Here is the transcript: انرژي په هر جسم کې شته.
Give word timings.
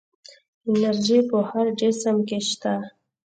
انرژي 0.69 1.19
په 1.29 1.37
هر 1.49 1.65
جسم 1.79 2.17
کې 2.27 2.39
شته. 2.49 2.73